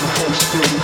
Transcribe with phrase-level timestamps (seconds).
[0.00, 0.77] the first thing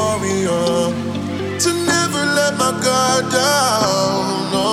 [0.00, 0.92] warrior
[1.62, 4.22] to never let my guard down.
[4.54, 4.70] No,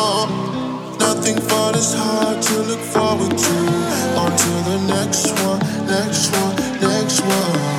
[1.06, 3.58] nothing for this hard to look forward to.
[4.22, 5.60] On to the next one,
[5.96, 7.77] next one, next one.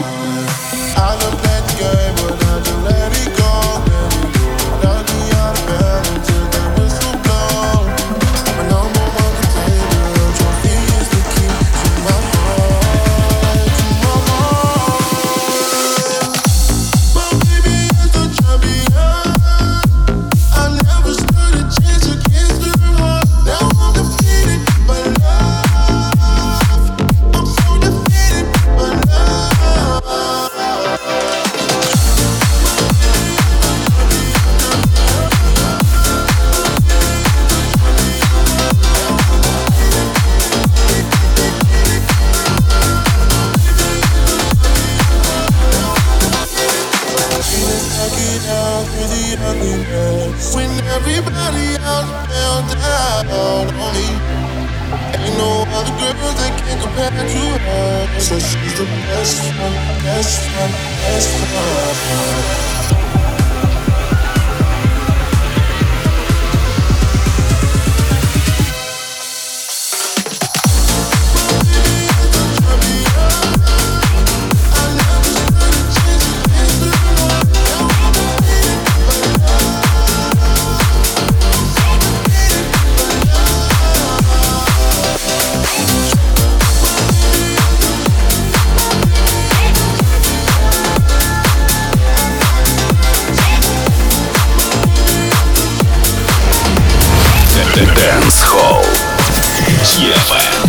[100.00, 100.67] EFM.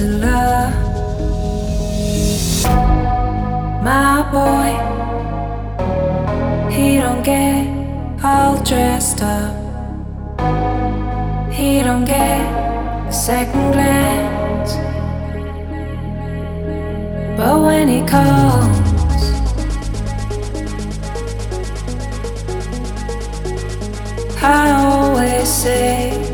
[0.00, 0.72] To love.
[3.84, 4.70] My boy,
[6.72, 7.66] he don't get
[8.24, 9.52] all dressed up.
[11.52, 12.40] He don't get
[13.08, 14.72] a second glance.
[17.36, 18.80] But when he calls,
[24.42, 26.29] I always say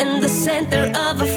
[0.00, 1.27] in the center of a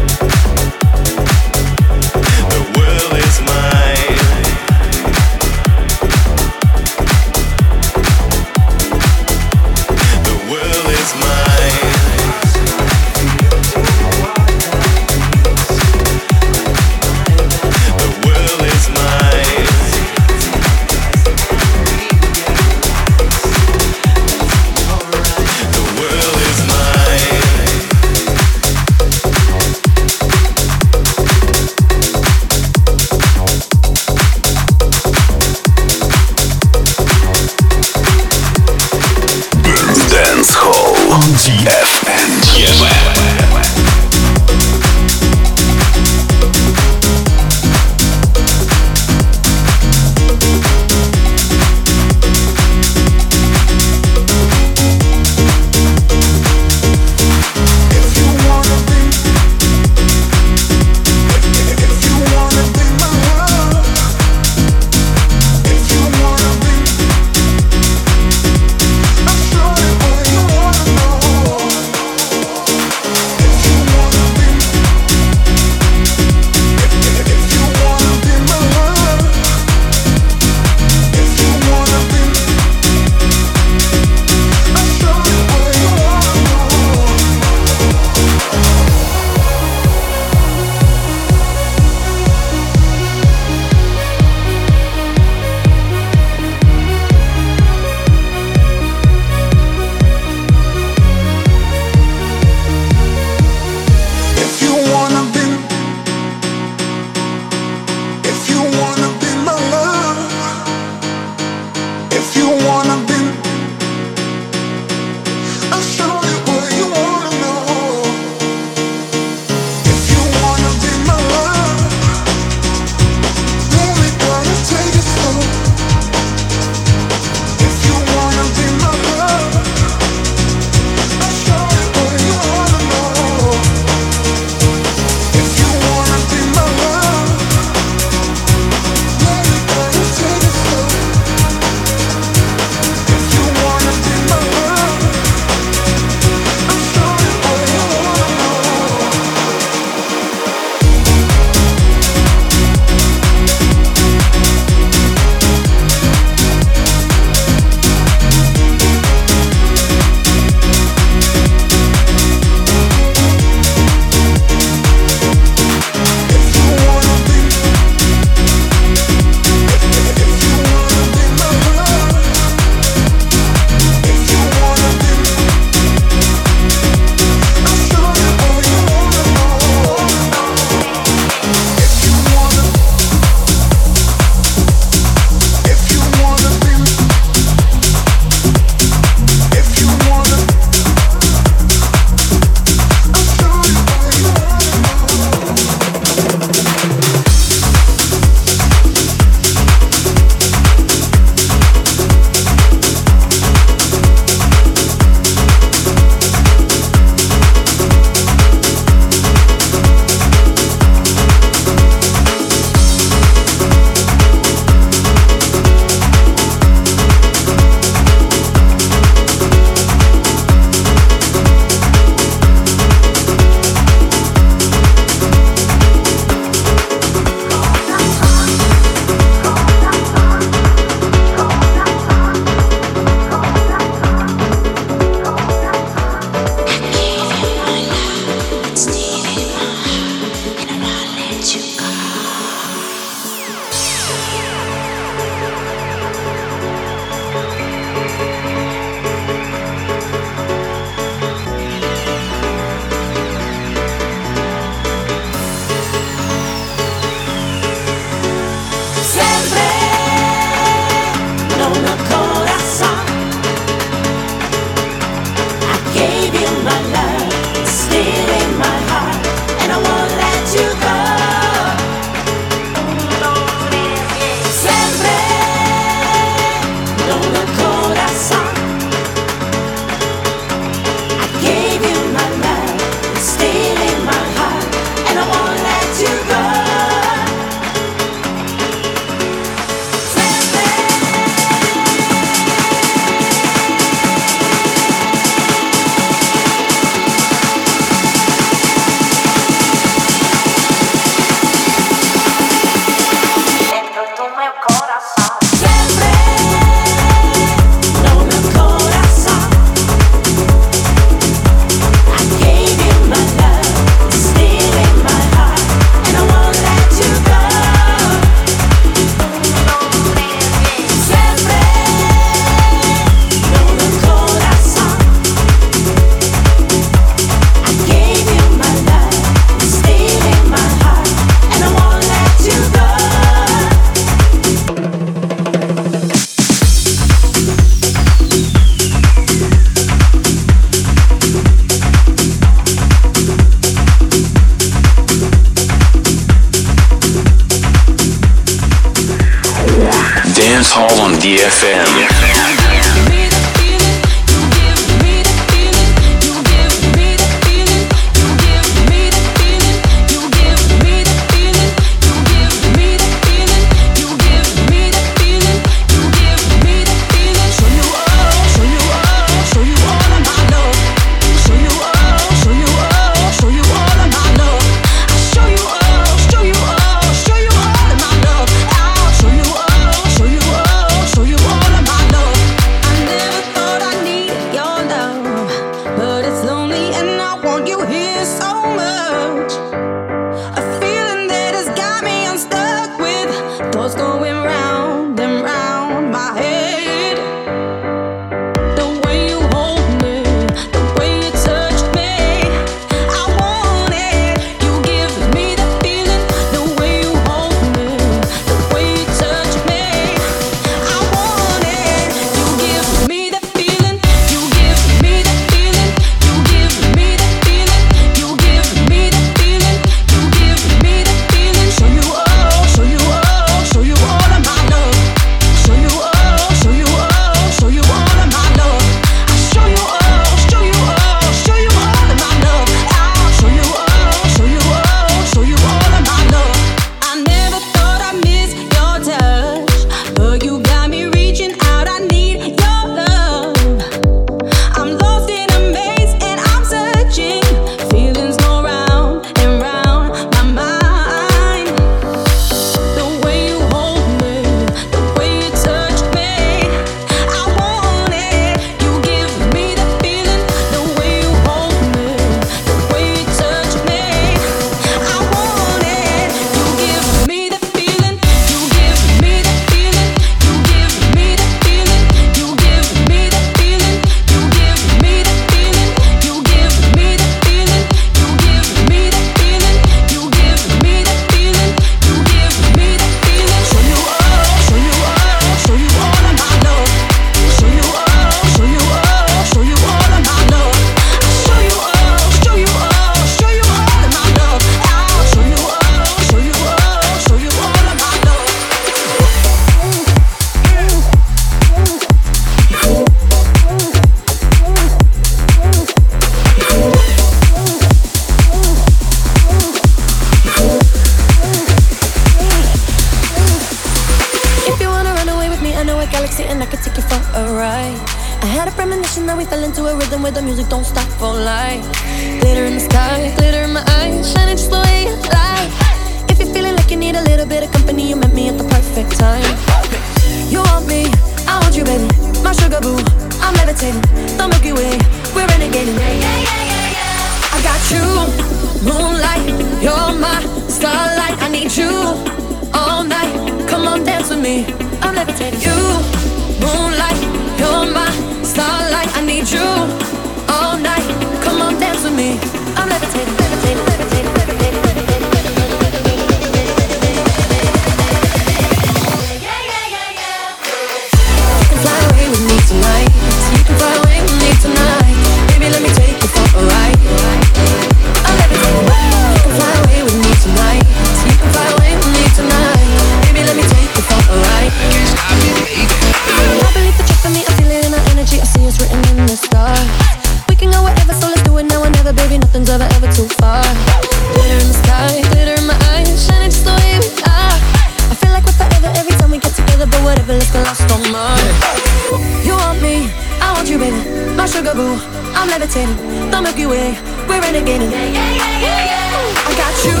[595.58, 596.96] levitating, the Milky Way,
[597.28, 597.90] we're renegading.
[597.92, 598.32] Yeah, yeah,
[598.64, 600.00] yeah, yeah, I got you,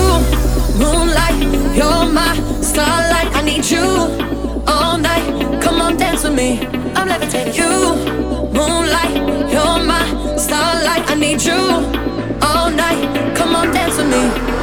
[0.80, 2.32] moonlight, you're my
[2.62, 3.28] starlight.
[3.36, 3.86] I need you
[4.66, 5.60] all night.
[5.62, 6.66] Come on, dance with me.
[6.96, 7.54] I'm levitating.
[7.54, 7.96] You,
[8.56, 9.14] moonlight,
[9.52, 11.04] you're my starlight.
[11.10, 11.60] I need you
[12.40, 13.36] all night.
[13.36, 14.61] Come on, dance with me.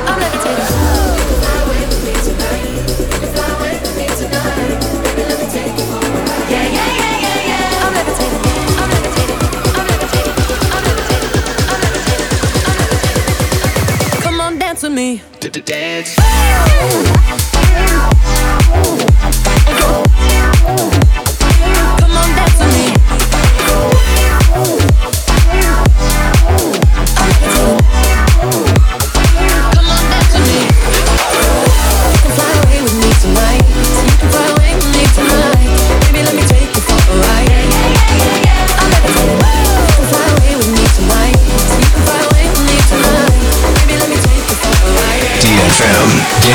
[15.51, 16.15] to dance.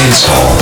[0.04, 0.53] Dance Hall.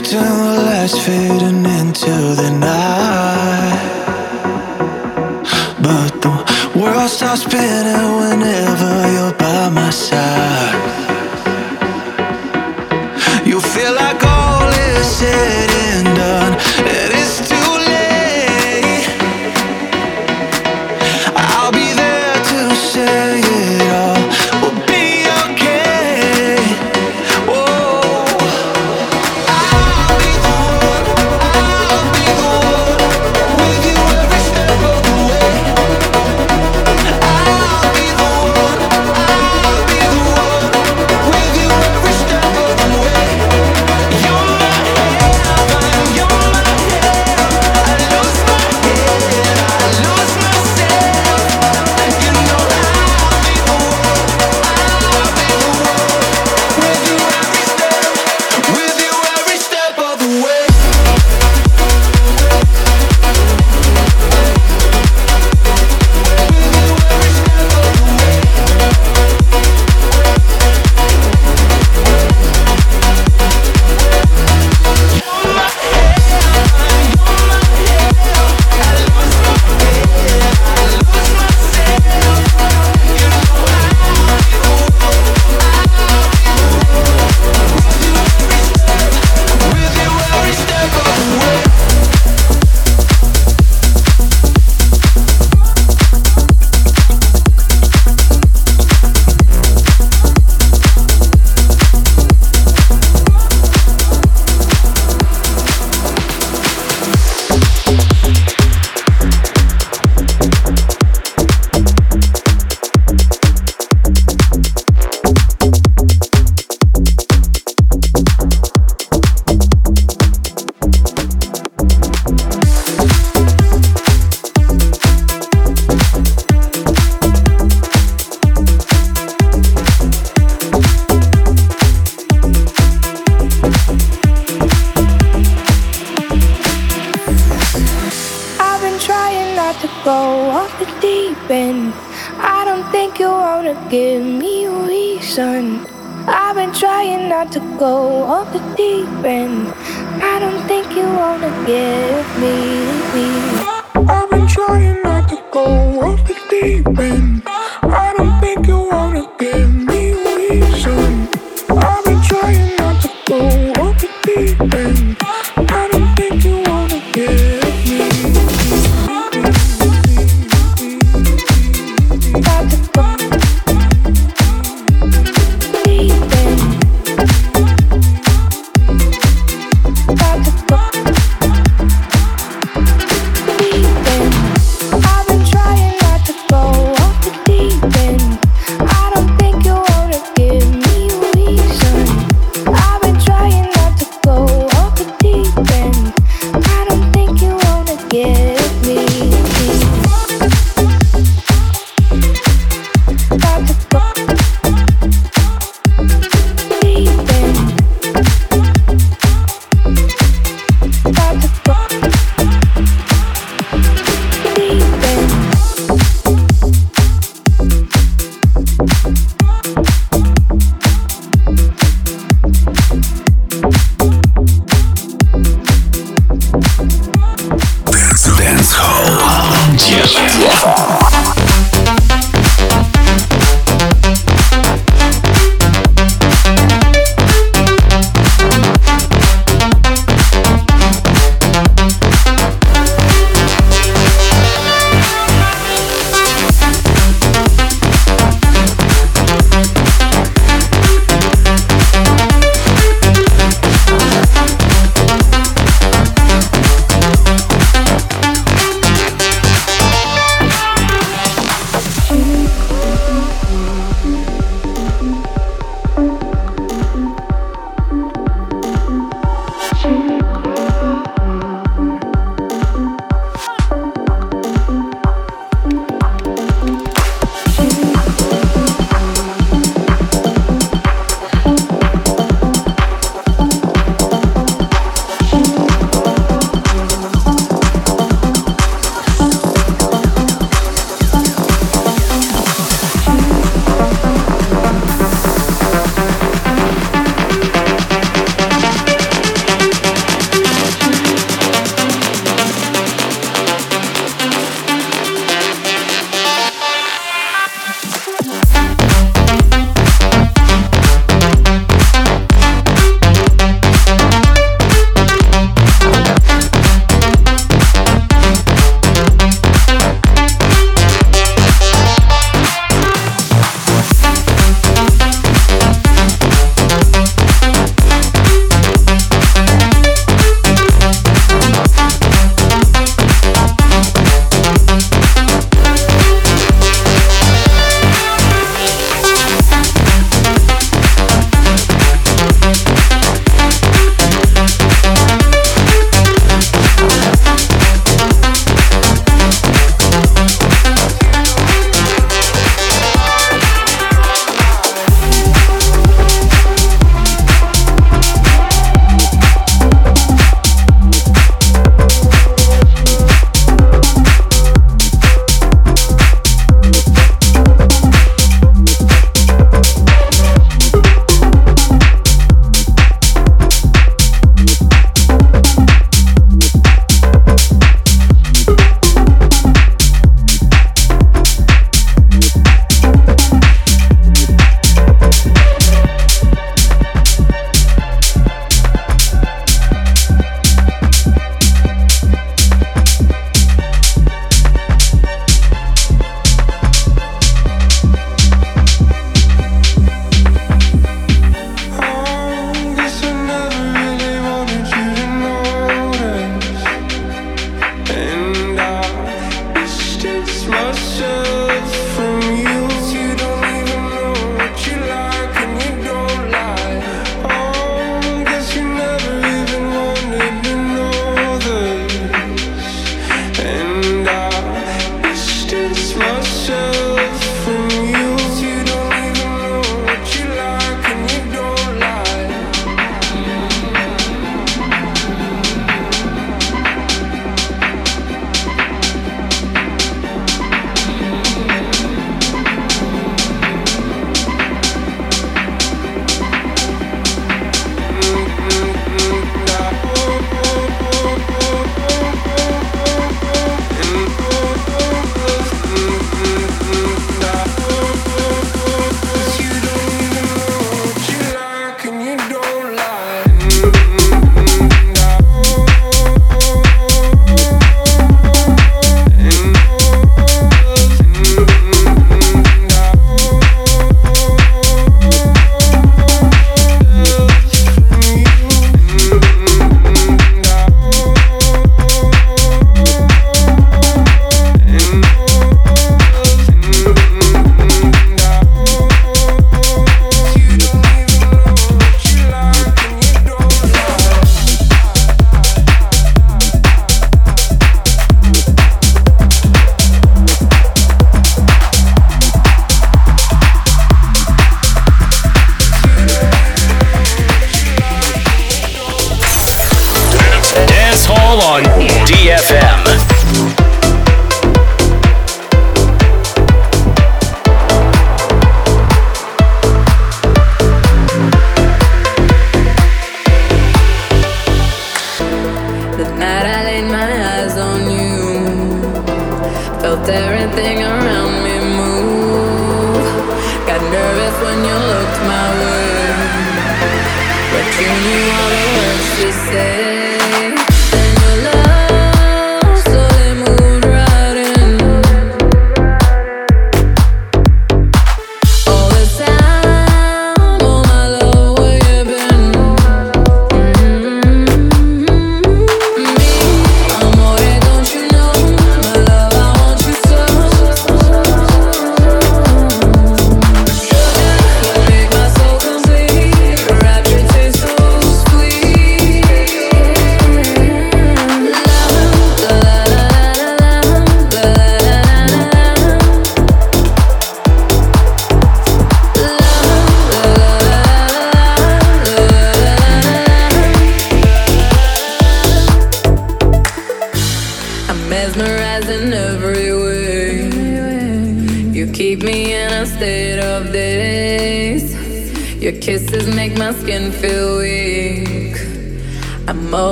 [0.00, 3.80] Drifting the lights fading into the night.
[5.82, 8.19] But the world starts spinning